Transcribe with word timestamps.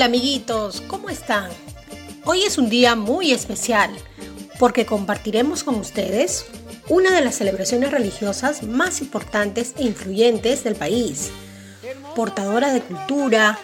Hola 0.00 0.06
amiguitos, 0.06 0.80
¿cómo 0.80 1.10
están? 1.10 1.50
Hoy 2.24 2.44
es 2.44 2.56
un 2.56 2.70
día 2.70 2.96
muy 2.96 3.32
especial 3.32 3.90
porque 4.58 4.86
compartiremos 4.86 5.62
con 5.62 5.74
ustedes 5.74 6.46
una 6.88 7.14
de 7.14 7.20
las 7.20 7.34
celebraciones 7.34 7.90
religiosas 7.90 8.62
más 8.62 9.02
importantes 9.02 9.74
e 9.76 9.82
influyentes 9.82 10.64
del 10.64 10.74
país, 10.74 11.30
portadora 12.16 12.72
de 12.72 12.80
cultura, 12.80 13.58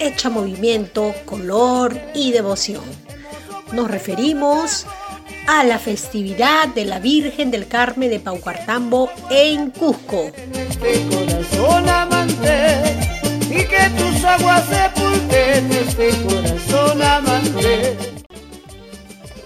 hecha 0.00 0.30
movimiento, 0.30 1.14
color 1.24 1.96
y 2.12 2.32
devoción. 2.32 2.82
Nos 3.70 3.88
referimos 3.88 4.84
a 5.46 5.62
la 5.62 5.78
festividad 5.78 6.66
de 6.66 6.86
la 6.86 6.98
Virgen 6.98 7.52
del 7.52 7.68
Carmen 7.68 8.10
de 8.10 8.18
Paucartambo 8.18 9.10
en 9.30 9.70
Cusco. 9.70 10.32
Y 13.50 13.64
que 13.64 13.90
tus 13.96 14.24
aguas 14.24 14.64
sepulten 14.66 15.72
este 15.72 16.10
corazón 16.22 17.02
amante. 17.02 17.96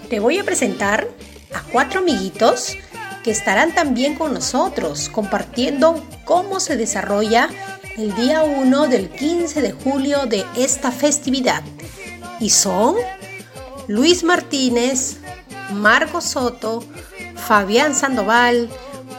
Te 0.09 0.19
voy 0.19 0.39
a 0.39 0.43
presentar 0.43 1.07
a 1.53 1.61
cuatro 1.71 2.01
amiguitos 2.01 2.75
que 3.23 3.31
estarán 3.31 3.73
también 3.73 4.15
con 4.15 4.33
nosotros 4.33 5.09
compartiendo 5.09 6.03
cómo 6.25 6.59
se 6.59 6.75
desarrolla 6.75 7.49
el 7.97 8.13
día 8.15 8.43
1 8.43 8.87
del 8.87 9.09
15 9.09 9.61
de 9.61 9.71
julio 9.71 10.25
de 10.25 10.45
esta 10.57 10.91
festividad. 10.91 11.63
Y 12.39 12.49
son 12.49 12.95
Luis 13.87 14.23
Martínez, 14.23 15.17
Marco 15.71 16.19
Soto, 16.19 16.83
Fabián 17.35 17.95
Sandoval, 17.95 18.69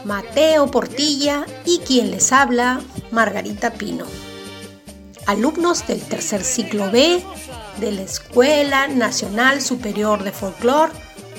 Mateo 0.03 0.69
Portilla 0.69 1.45
y 1.65 1.79
quien 1.79 2.11
les 2.11 2.31
habla, 2.31 2.81
Margarita 3.11 3.71
Pino. 3.71 4.05
Alumnos 5.25 5.87
del 5.87 6.01
tercer 6.01 6.43
ciclo 6.43 6.91
B 6.91 7.23
de 7.79 7.91
la 7.91 8.03
Escuela 8.03 8.87
Nacional 8.87 9.59
Superior 9.59 10.23
de 10.23 10.31
Folclor 10.31 10.91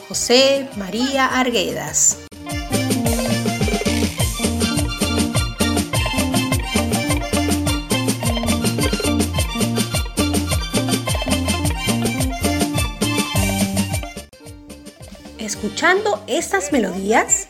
José 0.08 0.68
María 0.76 1.26
Arguedas. 1.26 2.18
Escuchando 15.38 16.24
estas 16.26 16.72
melodías, 16.72 17.46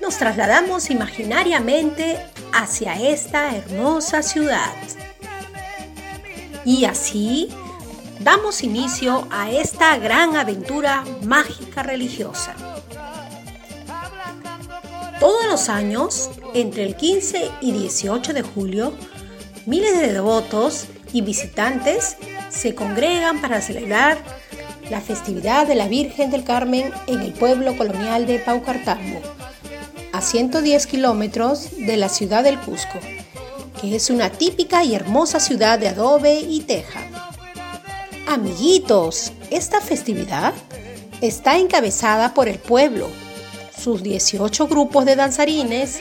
nos 0.00 0.16
trasladamos 0.16 0.88
imaginariamente 0.88 2.18
hacia 2.54 2.94
esta 2.94 3.54
hermosa 3.54 4.22
ciudad. 4.22 4.72
Y 6.64 6.84
así 6.84 7.48
damos 8.20 8.62
inicio 8.62 9.26
a 9.30 9.50
esta 9.50 9.96
gran 9.98 10.36
aventura 10.36 11.04
mágica 11.22 11.82
religiosa. 11.82 12.54
Todos 15.20 15.46
los 15.46 15.68
años, 15.68 16.30
entre 16.54 16.84
el 16.84 16.96
15 16.96 17.50
y 17.60 17.72
18 17.72 18.32
de 18.32 18.42
julio, 18.42 18.94
miles 19.66 19.98
de 19.98 20.12
devotos 20.12 20.86
y 21.12 21.20
visitantes 21.20 22.16
se 22.50 22.74
congregan 22.74 23.40
para 23.40 23.60
celebrar 23.60 24.18
la 24.90 25.00
festividad 25.00 25.66
de 25.66 25.74
la 25.74 25.88
Virgen 25.88 26.30
del 26.30 26.44
Carmen 26.44 26.92
en 27.06 27.20
el 27.20 27.32
pueblo 27.32 27.76
colonial 27.76 28.26
de 28.26 28.38
Paucartambo, 28.38 29.20
a 30.12 30.20
110 30.20 30.86
kilómetros 30.86 31.70
de 31.76 31.96
la 31.96 32.08
ciudad 32.08 32.44
del 32.44 32.58
Cusco, 32.58 32.98
es 33.92 34.08
una 34.08 34.30
típica 34.30 34.84
y 34.84 34.94
hermosa 34.94 35.40
ciudad 35.40 35.78
de 35.78 35.88
adobe 35.88 36.38
y 36.40 36.60
teja. 36.60 37.00
Amiguitos, 38.28 39.32
esta 39.50 39.80
festividad 39.80 40.54
está 41.20 41.58
encabezada 41.58 42.32
por 42.32 42.48
el 42.48 42.58
pueblo, 42.58 43.08
sus 43.76 44.02
18 44.02 44.68
grupos 44.68 45.04
de 45.04 45.16
danzarines 45.16 46.00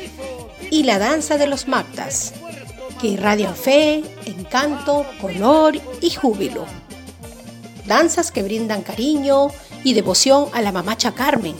y 0.69 0.83
la 0.83 0.99
danza 0.99 1.37
de 1.37 1.47
los 1.47 1.67
mactas, 1.67 2.33
que 3.01 3.07
irradian 3.07 3.55
fe, 3.55 4.03
encanto, 4.25 5.05
color 5.19 5.81
y 5.99 6.11
júbilo 6.11 6.65
danzas 7.85 8.31
que 8.31 8.43
brindan 8.43 8.81
cariño 8.81 9.47
y 9.83 9.93
devoción 9.93 10.47
a 10.53 10.61
la 10.61 10.71
mamacha 10.71 11.13
Carmen, 11.13 11.55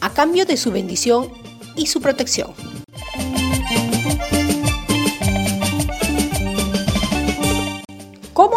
a 0.00 0.10
cambio 0.10 0.46
de 0.46 0.56
su 0.56 0.70
bendición 0.70 1.30
y 1.76 1.86
su 1.86 2.00
protección. 2.00 2.52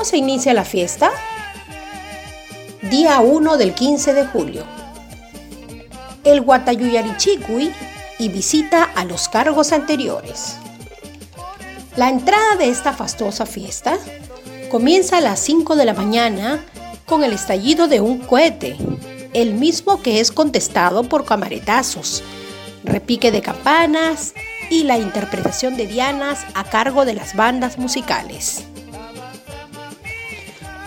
¿Cómo 0.04 0.10
se 0.10 0.18
inicia 0.18 0.54
la 0.54 0.66
fiesta? 0.66 1.12
Día 2.82 3.22
1 3.22 3.56
del 3.56 3.74
15 3.74 4.14
de 4.14 4.26
julio. 4.26 4.66
El 6.26 6.42
Guatayuyarichicui 6.42 7.72
y 8.20 8.28
visita 8.28 8.84
a 8.84 9.06
los 9.06 9.30
cargos 9.30 9.72
anteriores. 9.72 10.58
La 11.96 12.10
entrada 12.10 12.58
de 12.58 12.68
esta 12.68 12.92
fastuosa 12.92 13.46
fiesta 13.46 13.98
comienza 14.70 15.20
a 15.20 15.22
las 15.22 15.40
5 15.40 15.78
de 15.78 15.86
la 15.86 15.94
mañana 15.94 16.62
con 17.06 17.24
el 17.24 17.32
estallido 17.32 17.88
de 17.88 18.02
un 18.02 18.18
cohete, 18.18 18.76
el 19.32 19.54
mismo 19.54 20.02
que 20.02 20.20
es 20.20 20.34
contestado 20.34 21.04
por 21.04 21.24
camaretazos, 21.24 22.24
repique 22.84 23.32
de 23.32 23.42
campanas 23.42 24.34
y 24.70 24.84
la 24.84 24.98
interpretación 24.98 25.78
de 25.78 25.88
dianas 25.88 26.46
a 26.56 26.66
cargo 26.66 27.06
de 27.06 27.14
las 27.14 27.38
bandas 27.38 27.78
musicales. 27.78 28.66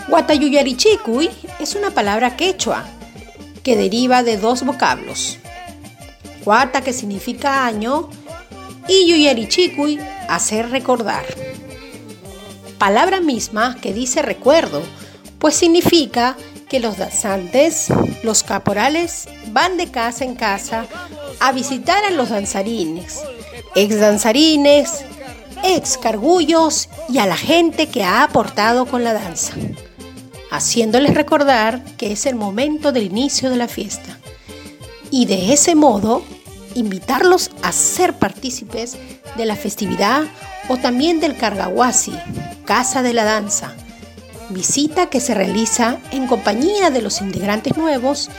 Guatayuyarichicuy 0.07 1.29
es 1.59 1.75
una 1.75 1.91
palabra 1.91 2.37
quechua 2.37 2.85
que 3.61 3.75
deriva 3.75 4.23
de 4.23 4.37
dos 4.37 4.63
vocablos. 4.63 5.37
Guata 6.45 6.79
que 6.81 6.93
significa 6.93 7.65
año 7.65 8.09
y 8.87 9.09
yuyarichicuy 9.09 9.99
hacer 10.29 10.69
recordar. 10.69 11.25
Palabra 12.77 13.19
misma 13.19 13.75
que 13.81 13.93
dice 13.93 14.21
recuerdo 14.21 14.81
pues 15.39 15.55
significa 15.55 16.37
que 16.69 16.79
los 16.79 16.97
danzantes, 16.97 17.87
los 18.23 18.43
caporales, 18.43 19.27
van 19.51 19.75
de 19.75 19.91
casa 19.91 20.23
en 20.23 20.35
casa 20.35 20.85
a 21.39 21.51
visitar 21.51 22.03
a 22.05 22.11
los 22.11 22.29
danzarines, 22.29 23.21
ex 23.75 23.99
danzarines, 23.99 25.03
ex 25.63 25.97
cargullos 25.97 26.89
y 27.09 27.19
a 27.19 27.25
la 27.25 27.37
gente 27.37 27.87
que 27.87 28.03
ha 28.03 28.23
aportado 28.23 28.85
con 28.85 29.03
la 29.03 29.13
danza, 29.13 29.53
haciéndoles 30.57 31.13
recordar 31.13 31.83
que 31.97 32.11
es 32.11 32.25
el 32.25 32.35
momento 32.35 32.91
del 32.91 33.05
inicio 33.05 33.49
de 33.49 33.57
la 33.57 33.67
fiesta 33.67 34.17
y 35.11 35.25
de 35.25 35.53
ese 35.53 35.75
modo 35.75 36.23
invitarlos 36.73 37.51
a 37.61 37.71
ser 37.71 38.13
partícipes 38.13 38.97
de 39.37 39.45
la 39.45 39.55
festividad 39.55 40.23
o 40.67 40.77
también 40.77 41.19
del 41.19 41.37
cargahuasi, 41.37 42.13
casa 42.65 43.03
de 43.03 43.13
la 43.13 43.23
danza, 43.23 43.75
visita 44.49 45.11
que 45.11 45.19
se 45.19 45.35
realiza 45.35 45.99
en 46.11 46.27
compañía 46.27 46.89
de 46.89 47.01
los 47.01 47.21
integrantes 47.21 47.77
nuevos 47.77 48.29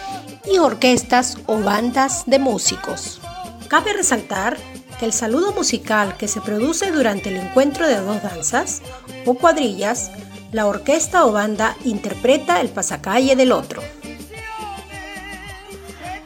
y 0.44 0.58
orquestas 0.58 1.38
o 1.46 1.60
bandas 1.60 2.24
de 2.26 2.38
músicos. 2.38 3.20
Cabe 3.68 3.92
resaltar 3.92 4.56
que 4.98 5.06
el 5.06 5.12
saludo 5.12 5.52
musical 5.52 6.16
que 6.16 6.26
se 6.26 6.40
produce 6.40 6.90
durante 6.90 7.28
el 7.28 7.36
encuentro 7.36 7.86
de 7.86 8.00
dos 8.00 8.22
danzas 8.22 8.82
o 9.24 9.34
cuadrillas, 9.34 10.10
la 10.52 10.66
orquesta 10.66 11.24
o 11.26 11.32
banda 11.32 11.76
interpreta 11.84 12.60
el 12.60 12.68
pasacalle 12.68 13.36
del 13.36 13.52
otro. 13.52 13.82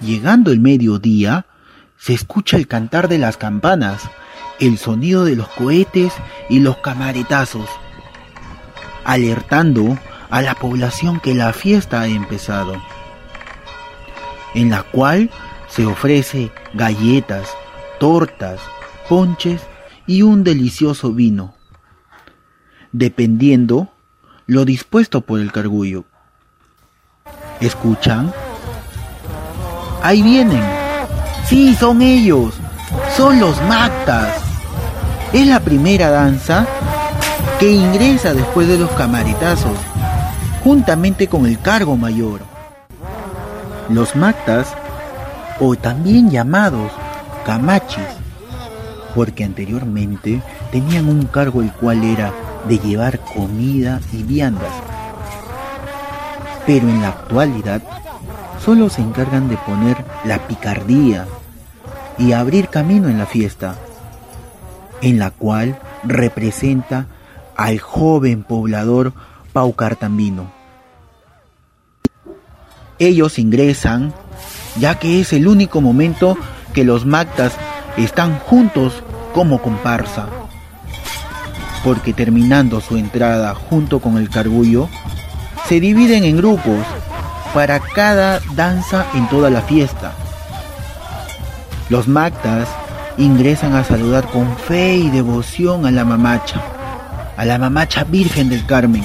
Llegando 0.01 0.51
el 0.51 0.61
mediodía, 0.61 1.47
se 1.97 2.15
escucha 2.15 2.57
el 2.57 2.67
cantar 2.67 3.09
de 3.09 3.19
las 3.19 3.37
campanas, 3.37 4.03
el 4.59 4.79
sonido 4.79 5.25
de 5.25 5.37
los 5.37 5.49
cohetes 5.49 6.13
y 6.49 6.61
los 6.61 6.79
camaretazos 6.79 7.69
alertando 9.05 9.99
a 10.31 10.43
la 10.43 10.55
población 10.55 11.21
que 11.21 11.35
la 11.35 11.53
fiesta 11.53 12.03
ha 12.03 12.07
empezado, 12.07 12.81
en 14.55 14.71
la 14.71 14.83
cual 14.83 15.31
se 15.69 15.87
ofrece 15.87 16.51
galletas, 16.75 17.49
tortas, 17.99 18.61
ponches 19.09 19.63
y 20.07 20.23
un 20.23 20.45
delicioso 20.45 21.13
vino, 21.13 21.55
dependiendo 22.93 23.92
lo 24.53 24.67
dispuesto 24.67 25.23
por 25.23 25.41
el 25.41 25.51
cargullo. 25.51 26.05
¿Escuchan? 27.61 28.31
Ahí 30.03 30.21
vienen. 30.21 30.63
Sí, 31.47 31.75
son 31.75 32.03
ellos. 32.03 32.53
Son 33.17 33.41
los 33.41 33.61
mactas. 33.63 34.43
Es 35.33 35.47
la 35.47 35.61
primera 35.61 36.11
danza 36.11 36.67
que 37.59 37.73
ingresa 37.73 38.35
después 38.35 38.69
de 38.69 38.77
los 38.77 38.91
camaritazos, 38.91 39.79
juntamente 40.63 41.29
con 41.29 41.47
el 41.47 41.59
cargo 41.59 41.97
mayor. 41.97 42.41
Los 43.89 44.15
mactas, 44.15 44.75
o 45.61 45.77
también 45.77 46.31
llamados 46.31 46.93
camachis, 47.47 48.05
porque 49.15 49.45
anteriormente 49.45 50.43
tenían 50.71 51.09
un 51.09 51.25
cargo 51.25 51.63
el 51.63 51.73
cual 51.73 52.05
era 52.05 52.33
de 52.69 52.79
llevar 52.79 53.21
comida 53.21 54.01
y 54.13 54.23
viandas 54.23 54.73
pero 56.67 56.89
en 56.89 57.03
la 57.03 57.09
actualidad 57.09 57.83
solo 58.65 58.89
se 58.89 59.03
encargan 59.03 59.49
de 59.49 59.57
poner 59.57 59.97
la 60.25 60.47
picardía 60.47 61.27
y 62.19 62.33
abrir 62.33 62.69
camino 62.69 63.09
en 63.09 63.19
la 63.19 63.27
fiesta, 63.27 63.75
en 65.01 65.19
la 65.19 65.31
cual 65.31 65.79
representa 66.05 67.07
al 67.57 67.81
joven 67.81 68.45
poblador 68.45 69.13
Paucartambino. 69.53 70.51
Ellos 72.99 73.39
ingresan 73.39 74.13
ya 74.79 74.99
que 74.99 75.21
es 75.21 75.33
el 75.33 75.49
único 75.49 75.81
momento 75.81 76.37
que 76.73 76.85
los 76.85 77.05
Mactas 77.05 77.53
están 77.97 78.39
juntos 78.39 79.03
como 79.35 79.61
comparsa. 79.61 80.29
Porque 81.85 82.13
terminando 82.13 82.81
su 82.81 82.97
entrada 82.97 83.55
junto 83.55 84.01
con 84.01 84.19
el 84.19 84.31
cargullo, 84.31 84.89
se 85.69 85.81
dividen 85.81 86.25
en 86.25 86.37
grupos 86.37 86.87
para 87.55 87.81
cada 87.81 88.41
danza 88.55 89.07
en 89.15 89.29
toda 89.29 89.51
la 89.51 89.63
fiesta. 89.63 90.13
Los 91.89 92.09
Mactas 92.09 92.69
ingresan 93.19 93.75
a 93.75 93.85
saludar 93.85 94.27
con 94.29 94.57
fe 94.57 94.97
y 94.97 95.11
devoción 95.11 95.87
a 95.87 95.91
la 95.91 96.05
mamacha, 96.05 96.63
a 97.37 97.45
la 97.45 97.59
mamacha 97.59 98.05
Virgen 98.05 98.49
del 98.49 98.65
Carmen, 98.65 99.05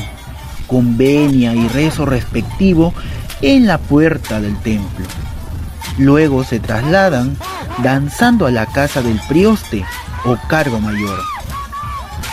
con 0.68 0.98
venia 0.98 1.54
y 1.54 1.68
rezo 1.68 2.06
respectivo 2.06 2.94
en 3.42 3.68
la 3.68 3.78
puerta 3.78 4.40
del 4.40 4.58
templo. 4.58 5.06
Luego 5.98 6.44
se 6.44 6.60
trasladan 6.60 7.36
danzando 7.84 8.46
a 8.46 8.52
la 8.52 8.66
casa 8.66 9.02
del 9.02 9.20
prioste 9.28 9.84
o 10.26 10.38
cargo 10.48 10.80
mayor. 10.80 11.20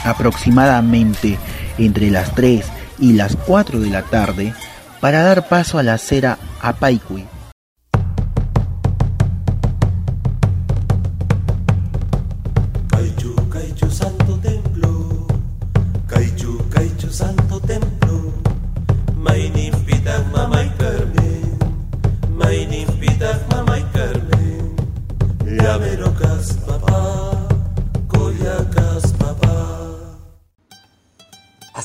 Aproximadamente 0.05 1.39
entre 1.79 2.11
las 2.11 2.35
3 2.35 2.65
y 2.99 3.15
las 3.15 3.37
4 3.37 3.81
de 3.81 3.91
la 3.91 4.03
tarde 4.03 4.55
para 5.01 5.23
dar 5.23 5.49
paso 5.49 5.79
a 5.79 5.83
la 5.83 5.99
cera 5.99 6.39
Apaicui. 6.61 7.27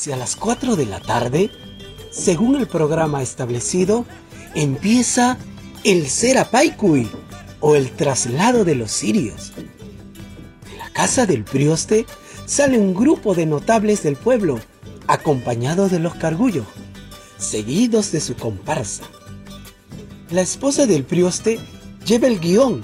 Hacia 0.09 0.17
las 0.17 0.37
4 0.37 0.75
de 0.75 0.87
la 0.87 0.99
tarde, 0.99 1.51
según 2.09 2.55
el 2.55 2.65
programa 2.65 3.21
establecido, 3.21 4.07
empieza 4.55 5.37
el 5.83 6.09
Serapaikui 6.09 7.07
o 7.59 7.75
el 7.75 7.91
traslado 7.91 8.65
de 8.65 8.73
los 8.73 8.89
sirios. 8.89 9.51
De 9.55 10.77
la 10.79 10.89
casa 10.89 11.27
del 11.27 11.43
prioste 11.43 12.07
sale 12.47 12.79
un 12.79 12.95
grupo 12.95 13.35
de 13.35 13.45
notables 13.45 14.01
del 14.01 14.15
pueblo, 14.15 14.59
acompañados 15.05 15.91
de 15.91 15.99
los 15.99 16.15
cargullos, 16.15 16.65
seguidos 17.37 18.11
de 18.11 18.19
su 18.19 18.35
comparsa. 18.35 19.03
La 20.31 20.41
esposa 20.41 20.87
del 20.87 21.03
prioste 21.03 21.59
lleva 22.03 22.25
el 22.25 22.39
guion, 22.39 22.81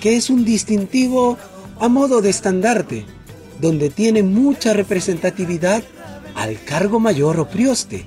que 0.00 0.14
es 0.16 0.30
un 0.30 0.44
distintivo 0.44 1.36
a 1.80 1.88
modo 1.88 2.20
de 2.20 2.30
estandarte, 2.30 3.06
donde 3.60 3.90
tiene 3.90 4.22
mucha 4.22 4.72
representatividad 4.72 5.82
al 6.40 6.58
cargo 6.64 7.00
mayor 7.00 7.38
o 7.38 7.48
prioste, 7.48 8.06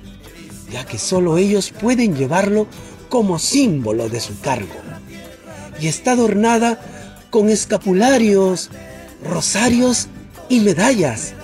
ya 0.72 0.84
que 0.84 0.98
solo 0.98 1.38
ellos 1.38 1.70
pueden 1.70 2.16
llevarlo 2.16 2.66
como 3.08 3.38
símbolo 3.38 4.08
de 4.08 4.18
su 4.18 4.40
cargo. 4.40 4.74
Y 5.80 5.86
está 5.86 6.12
adornada 6.12 6.80
con 7.30 7.48
escapularios, 7.48 8.70
rosarios 9.22 10.08
y 10.48 10.60
medallas. 10.60 11.34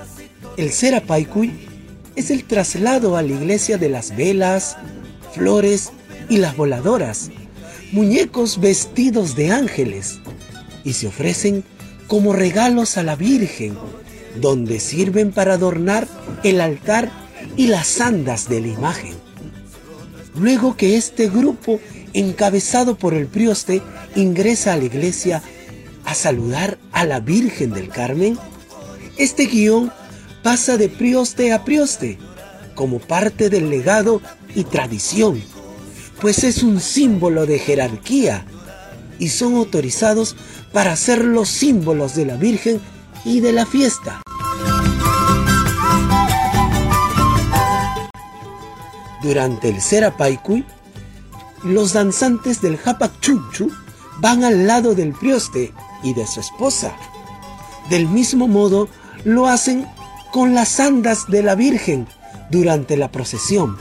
El 0.56 0.72
Serapaikui 0.72 1.52
es 2.16 2.32
el 2.32 2.42
traslado 2.44 3.16
a 3.16 3.22
la 3.22 3.32
iglesia 3.34 3.78
de 3.78 3.88
las 3.88 4.16
velas, 4.16 4.76
flores 5.32 5.92
y 6.28 6.38
las 6.38 6.56
voladoras, 6.56 7.30
muñecos 7.92 8.58
vestidos 8.58 9.36
de 9.36 9.52
ángeles, 9.52 10.18
y 10.82 10.94
se 10.94 11.06
ofrecen 11.06 11.62
como 12.08 12.32
regalos 12.32 12.96
a 12.96 13.04
la 13.04 13.14
Virgen 13.14 13.78
donde 14.36 14.80
sirven 14.80 15.32
para 15.32 15.54
adornar 15.54 16.06
el 16.44 16.60
altar 16.60 17.10
y 17.56 17.66
las 17.66 18.00
andas 18.00 18.48
de 18.48 18.60
la 18.60 18.68
imagen. 18.68 19.14
Luego 20.34 20.76
que 20.76 20.96
este 20.96 21.28
grupo, 21.28 21.80
encabezado 22.12 22.96
por 22.96 23.14
el 23.14 23.26
prioste, 23.26 23.82
ingresa 24.14 24.72
a 24.72 24.76
la 24.76 24.84
iglesia 24.84 25.42
a 26.04 26.14
saludar 26.14 26.78
a 26.92 27.04
la 27.04 27.20
Virgen 27.20 27.72
del 27.72 27.88
Carmen, 27.88 28.38
este 29.16 29.46
guion 29.46 29.92
pasa 30.42 30.76
de 30.76 30.88
prioste 30.88 31.52
a 31.52 31.64
prioste 31.64 32.18
como 32.74 32.98
parte 32.98 33.50
del 33.50 33.68
legado 33.68 34.22
y 34.54 34.64
tradición, 34.64 35.42
pues 36.20 36.44
es 36.44 36.62
un 36.62 36.80
símbolo 36.80 37.44
de 37.44 37.58
jerarquía 37.58 38.46
y 39.18 39.28
son 39.28 39.56
autorizados 39.56 40.36
para 40.72 40.96
ser 40.96 41.24
los 41.24 41.48
símbolos 41.48 42.14
de 42.14 42.26
la 42.26 42.36
Virgen 42.36 42.80
y 43.24 43.40
de 43.40 43.52
la 43.52 43.66
fiesta. 43.66 44.22
Durante 49.22 49.68
el 49.68 49.80
Serapaikui, 49.80 50.64
los 51.64 51.92
danzantes 51.92 52.62
del 52.62 52.78
Hapak 52.82 53.20
Chuchu 53.20 53.70
van 54.18 54.44
al 54.44 54.66
lado 54.66 54.94
del 54.94 55.12
prioste 55.12 55.72
y 56.02 56.14
de 56.14 56.26
su 56.26 56.40
esposa. 56.40 56.92
Del 57.90 58.08
mismo 58.08 58.48
modo 58.48 58.88
lo 59.24 59.46
hacen 59.46 59.86
con 60.32 60.54
las 60.54 60.80
andas 60.80 61.26
de 61.28 61.42
la 61.42 61.54
Virgen 61.54 62.08
durante 62.50 62.96
la 62.96 63.12
procesión, 63.12 63.76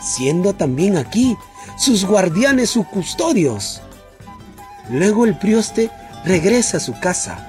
siendo 0.00 0.54
también 0.54 0.96
aquí 0.96 1.36
sus 1.76 2.04
guardianes 2.04 2.70
sus 2.70 2.86
custodios. 2.86 3.80
Luego 4.90 5.24
el 5.24 5.36
prioste 5.36 5.90
regresa 6.24 6.76
a 6.76 6.80
su 6.80 6.98
casa 7.00 7.47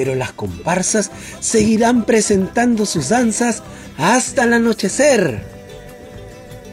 pero 0.00 0.14
las 0.14 0.32
comparsas 0.32 1.10
seguirán 1.40 2.06
presentando 2.06 2.86
sus 2.86 3.10
danzas 3.10 3.62
hasta 3.98 4.44
el 4.44 4.54
anochecer. 4.54 5.44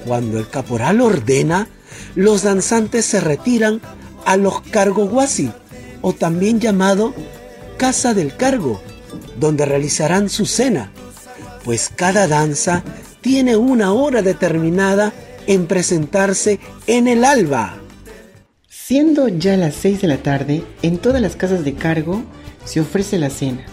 Cuando 0.05 0.39
el 0.39 0.47
caporal 0.47 1.01
ordena, 1.01 1.67
los 2.15 2.43
danzantes 2.43 3.03
se 3.03 3.19
retiran 3.19 3.81
a 4.23 4.37
los 4.37 4.61
cargoguasi, 4.61 5.51
o 6.01 6.13
también 6.13 6.61
llamado 6.61 7.13
Casa 7.75 8.13
del 8.13 8.33
Cargo, 8.33 8.81
donde 9.37 9.65
realizarán 9.65 10.29
su 10.29 10.45
cena, 10.45 10.93
pues 11.65 11.91
cada 11.93 12.29
danza 12.29 12.81
tiene 13.19 13.57
una 13.57 13.91
hora 13.91 14.21
determinada 14.21 15.11
en 15.47 15.67
presentarse 15.67 16.61
en 16.87 17.09
el 17.09 17.25
alba. 17.25 17.75
Siendo 18.69 19.27
ya 19.27 19.57
las 19.57 19.75
6 19.75 19.99
de 19.99 20.07
la 20.07 20.23
tarde, 20.23 20.63
en 20.81 20.97
todas 20.97 21.21
las 21.21 21.35
casas 21.35 21.65
de 21.65 21.73
cargo 21.73 22.23
se 22.67 22.81
ofrece 22.81 23.17
la 23.17 23.29
cena, 23.29 23.65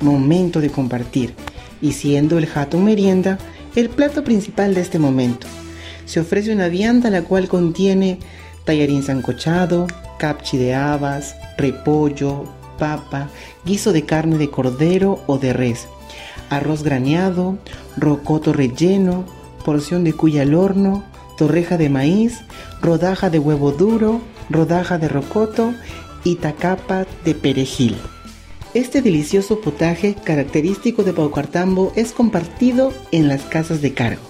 momento 0.00 0.60
de 0.60 0.70
compartir, 0.70 1.34
y 1.80 1.92
siendo 1.92 2.36
el 2.36 2.46
jato 2.46 2.78
merienda 2.78 3.38
el 3.76 3.88
plato 3.88 4.24
principal 4.24 4.74
de 4.74 4.80
este 4.80 4.98
momento. 4.98 5.46
Se 6.04 6.18
ofrece 6.18 6.52
una 6.52 6.66
vianda 6.66 7.10
la 7.10 7.22
cual 7.22 7.48
contiene 7.48 8.18
tallarín 8.64 9.04
sancochado, 9.04 9.86
capchi 10.18 10.58
de 10.58 10.74
habas, 10.74 11.36
repollo, 11.56 12.44
papa, 12.78 13.28
guiso 13.64 13.92
de 13.92 14.04
carne 14.04 14.36
de 14.36 14.50
cordero 14.50 15.22
o 15.28 15.38
de 15.38 15.52
res, 15.52 15.86
arroz 16.50 16.82
graneado, 16.82 17.56
rocoto 17.96 18.52
relleno, 18.52 19.24
porción 19.64 20.02
de 20.02 20.12
cuya 20.12 20.42
al 20.42 20.54
horno, 20.54 21.04
torreja 21.38 21.78
de 21.78 21.88
maíz, 21.88 22.40
rodaja 22.82 23.30
de 23.30 23.38
huevo 23.38 23.70
duro, 23.70 24.20
rodaja 24.50 24.98
de 24.98 25.08
rocoto 25.08 25.72
y 26.24 26.34
tacapa 26.34 27.06
de 27.24 27.34
perejil. 27.36 27.96
Este 28.72 29.02
delicioso 29.02 29.60
potaje 29.60 30.14
característico 30.14 31.02
de 31.02 31.12
Paucartambo 31.12 31.92
es 31.96 32.12
compartido 32.12 32.92
en 33.10 33.26
las 33.26 33.42
casas 33.42 33.82
de 33.82 33.94
cargo. 33.94 34.22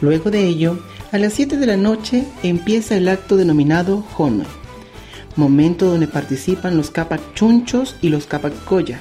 Luego 0.00 0.32
de 0.32 0.44
ello, 0.44 0.80
a 1.12 1.18
las 1.18 1.34
7 1.34 1.56
de 1.56 1.66
la 1.66 1.76
noche 1.76 2.24
empieza 2.42 2.96
el 2.96 3.08
acto 3.08 3.36
denominado 3.36 4.04
Hono, 4.18 4.42
momento 5.36 5.86
donde 5.86 6.08
participan 6.08 6.76
los 6.76 6.90
capachunchos 6.90 7.94
y 8.02 8.08
los 8.08 8.26
capacoya, 8.26 9.00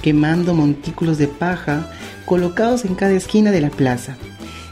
quemando 0.00 0.54
montículos 0.54 1.18
de 1.18 1.26
paja 1.26 1.90
colocados 2.26 2.84
en 2.84 2.94
cada 2.94 3.14
esquina 3.14 3.50
de 3.50 3.62
la 3.62 3.70
plaza. 3.70 4.16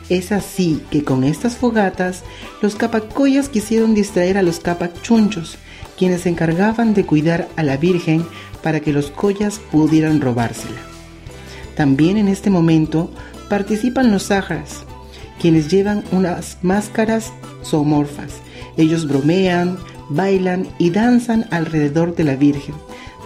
Es 0.08 0.30
así 0.30 0.80
que 0.90 1.02
con 1.02 1.24
estas 1.24 1.56
fogatas, 1.56 2.22
los 2.60 2.76
capacoyas 2.76 3.48
quisieron 3.48 3.94
distraer 3.94 4.38
a 4.38 4.42
los 4.42 4.60
capachunchos, 4.60 5.58
quienes 5.96 6.22
se 6.22 6.28
encargaban 6.28 6.94
de 6.94 7.06
cuidar 7.06 7.48
a 7.56 7.62
la 7.62 7.76
Virgen 7.76 8.24
para 8.62 8.80
que 8.80 8.92
los 8.92 9.10
collas 9.10 9.60
pudieran 9.70 10.20
robársela. 10.20 10.80
También 11.76 12.16
en 12.16 12.28
este 12.28 12.50
momento 12.50 13.10
participan 13.48 14.10
los 14.10 14.24
sáharas, 14.24 14.84
quienes 15.40 15.68
llevan 15.68 16.04
unas 16.12 16.58
máscaras 16.62 17.32
zoomorfas. 17.64 18.34
Ellos 18.76 19.06
bromean, 19.08 19.78
bailan 20.08 20.68
y 20.78 20.90
danzan 20.90 21.46
alrededor 21.50 22.14
de 22.14 22.24
la 22.24 22.36
Virgen, 22.36 22.74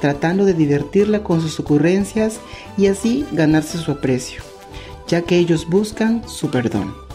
tratando 0.00 0.44
de 0.44 0.54
divertirla 0.54 1.22
con 1.22 1.40
sus 1.40 1.58
ocurrencias 1.60 2.40
y 2.76 2.86
así 2.86 3.24
ganarse 3.32 3.78
su 3.78 3.92
aprecio, 3.92 4.42
ya 5.08 5.22
que 5.22 5.36
ellos 5.38 5.68
buscan 5.68 6.26
su 6.28 6.50
perdón. 6.50 7.05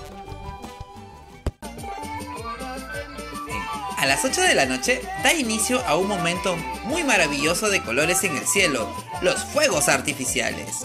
A 4.01 4.07
las 4.07 4.25
8 4.25 4.41
de 4.41 4.55
la 4.55 4.65
noche 4.65 4.99
da 5.21 5.31
inicio 5.31 5.85
a 5.85 5.95
un 5.95 6.07
momento 6.07 6.57
muy 6.85 7.03
maravilloso 7.03 7.69
de 7.69 7.83
colores 7.83 8.23
en 8.23 8.35
el 8.35 8.47
cielo, 8.47 8.91
los 9.21 9.45
fuegos 9.45 9.89
artificiales, 9.89 10.77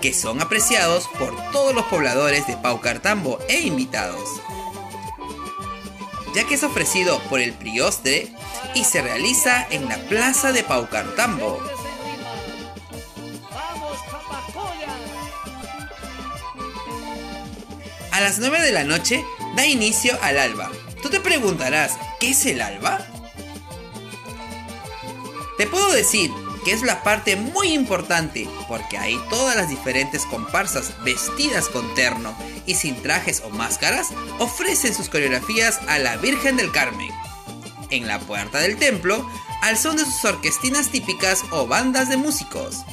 que 0.00 0.14
son 0.14 0.40
apreciados 0.40 1.08
por 1.18 1.34
todos 1.50 1.74
los 1.74 1.84
pobladores 1.86 2.46
de 2.46 2.56
Paucartambo 2.58 3.40
e 3.48 3.58
invitados, 3.58 4.40
ya 6.32 6.46
que 6.46 6.54
es 6.54 6.62
ofrecido 6.62 7.18
por 7.24 7.40
el 7.40 7.52
priostre 7.52 8.32
y 8.76 8.84
se 8.84 9.02
realiza 9.02 9.66
en 9.70 9.88
la 9.88 9.96
plaza 9.96 10.52
de 10.52 10.62
Paucartambo. 10.62 11.60
A 18.12 18.20
las 18.20 18.38
9 18.38 18.60
de 18.60 18.70
la 18.70 18.84
noche 18.84 19.24
da 19.56 19.66
inicio 19.66 20.16
al 20.22 20.38
alba. 20.38 20.70
Tú 21.06 21.12
te 21.12 21.20
preguntarás, 21.20 21.92
¿qué 22.18 22.30
es 22.30 22.46
el 22.46 22.60
alba? 22.60 22.98
Te 25.56 25.68
puedo 25.68 25.92
decir 25.92 26.32
que 26.64 26.72
es 26.72 26.82
la 26.82 27.04
parte 27.04 27.36
muy 27.36 27.74
importante 27.74 28.48
porque 28.66 28.98
ahí 28.98 29.16
todas 29.30 29.54
las 29.54 29.68
diferentes 29.68 30.26
comparsas 30.26 31.00
vestidas 31.04 31.68
con 31.68 31.94
terno 31.94 32.36
y 32.66 32.74
sin 32.74 33.00
trajes 33.04 33.40
o 33.46 33.50
máscaras 33.50 34.08
ofrecen 34.40 34.96
sus 34.96 35.08
coreografías 35.08 35.78
a 35.86 36.00
la 36.00 36.16
Virgen 36.16 36.56
del 36.56 36.72
Carmen. 36.72 37.12
En 37.90 38.08
la 38.08 38.18
puerta 38.18 38.58
del 38.58 38.76
templo, 38.76 39.30
al 39.62 39.78
son 39.78 39.98
de 39.98 40.04
sus 40.04 40.24
orquestinas 40.24 40.88
típicas 40.88 41.44
o 41.52 41.68
bandas 41.68 42.08
de 42.08 42.16
músicos. 42.16 42.84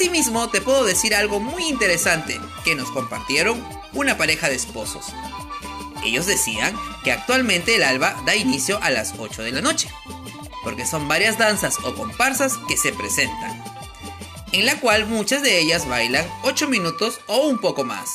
Asimismo, 0.00 0.48
te 0.48 0.62
puedo 0.62 0.86
decir 0.86 1.14
algo 1.14 1.40
muy 1.40 1.66
interesante 1.66 2.40
que 2.64 2.74
nos 2.74 2.90
compartieron 2.90 3.62
una 3.92 4.16
pareja 4.16 4.48
de 4.48 4.54
esposos. 4.54 5.04
Ellos 6.02 6.24
decían 6.24 6.74
que 7.04 7.12
actualmente 7.12 7.74
el 7.76 7.82
alba 7.82 8.18
da 8.24 8.34
inicio 8.34 8.82
a 8.82 8.88
las 8.88 9.12
8 9.18 9.42
de 9.42 9.52
la 9.52 9.60
noche, 9.60 9.90
porque 10.64 10.86
son 10.86 11.06
varias 11.06 11.36
danzas 11.36 11.76
o 11.84 11.94
comparsas 11.94 12.56
que 12.66 12.78
se 12.78 12.94
presentan, 12.94 13.62
en 14.52 14.64
la 14.64 14.80
cual 14.80 15.04
muchas 15.04 15.42
de 15.42 15.58
ellas 15.58 15.86
bailan 15.86 16.26
8 16.44 16.68
minutos 16.68 17.20
o 17.26 17.46
un 17.48 17.58
poco 17.58 17.84
más. 17.84 18.08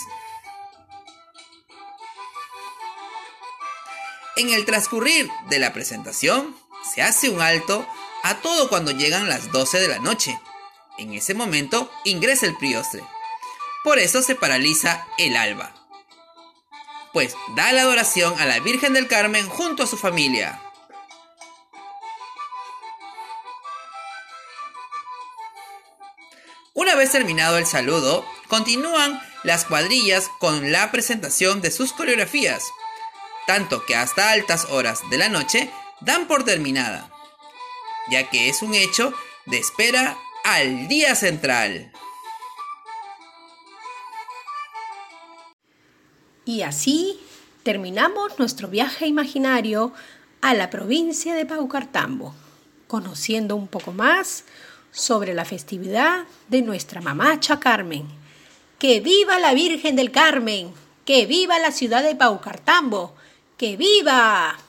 En 4.37 4.49
el 4.49 4.65
transcurrir 4.65 5.29
de 5.51 5.59
la 5.59 5.71
presentación, 5.71 6.55
se 6.95 7.03
hace 7.03 7.29
un 7.29 7.41
alto 7.41 7.85
a 8.23 8.41
todo 8.41 8.69
cuando 8.69 8.89
llegan 8.89 9.29
las 9.29 9.51
12 9.51 9.77
de 9.77 9.87
la 9.87 9.99
noche. 9.99 10.35
En 10.97 11.13
ese 11.13 11.33
momento 11.33 11.91
ingresa 12.05 12.45
el 12.45 12.55
priostre. 12.55 13.03
Por 13.83 13.99
eso 13.99 14.21
se 14.21 14.35
paraliza 14.35 15.05
el 15.17 15.35
alba. 15.35 15.73
Pues 17.13 17.35
da 17.55 17.71
la 17.71 17.81
adoración 17.81 18.39
a 18.39 18.45
la 18.45 18.59
Virgen 18.59 18.93
del 18.93 19.07
Carmen 19.07 19.47
junto 19.47 19.83
a 19.83 19.87
su 19.87 19.97
familia. 19.97 20.61
Una 26.73 26.95
vez 26.95 27.11
terminado 27.11 27.57
el 27.57 27.65
saludo, 27.65 28.25
continúan 28.47 29.21
las 29.43 29.65
cuadrillas 29.65 30.29
con 30.39 30.71
la 30.71 30.91
presentación 30.91 31.61
de 31.61 31.71
sus 31.71 31.93
coreografías, 31.93 32.65
tanto 33.47 33.85
que 33.85 33.95
hasta 33.95 34.31
altas 34.31 34.65
horas 34.65 34.99
de 35.09 35.17
la 35.17 35.29
noche 35.29 35.71
dan 36.01 36.27
por 36.27 36.43
terminada, 36.43 37.09
ya 38.09 38.29
que 38.29 38.49
es 38.49 38.61
un 38.61 38.75
hecho 38.75 39.13
de 39.45 39.57
espera 39.57 40.17
al 40.45 40.87
día 40.87 41.15
central. 41.15 41.91
Y 46.45 46.61
así 46.61 47.19
terminamos 47.63 48.37
nuestro 48.37 48.67
viaje 48.67 49.07
imaginario 49.07 49.91
a 50.41 50.53
la 50.53 50.69
provincia 50.69 51.33
de 51.33 51.47
Paucartambo, 51.47 52.35
conociendo 52.85 53.55
un 53.55 53.67
poco 53.67 53.91
más 53.91 54.43
sobre 54.91 55.33
la 55.33 55.45
festividad 55.45 56.25
de 56.47 56.61
nuestra 56.61 57.01
mamacha 57.01 57.59
Carmen. 57.59 58.07
¡Que 58.77 58.99
viva 58.99 59.39
la 59.39 59.55
Virgen 59.55 59.95
del 59.95 60.11
Carmen! 60.11 60.71
¡Que 61.05 61.25
viva 61.25 61.57
la 61.57 61.71
ciudad 61.71 62.03
de 62.03 62.13
Paucartambo! 62.13 63.15
¡Que 63.57 63.77
viva! 63.77 64.59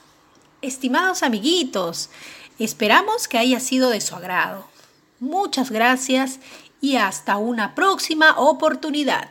Estimados 0.63 1.21
amiguitos, 1.21 2.09
esperamos 2.57 3.27
que 3.27 3.37
haya 3.37 3.59
sido 3.59 3.91
de 3.91 4.01
su 4.01 4.15
agrado. 4.15 4.76
Muchas 5.19 5.71
gracias 5.71 6.39
y 6.79 6.97
hasta 6.97 7.37
una 7.37 7.73
próxima 7.75 8.37
oportunidad. 8.37 9.29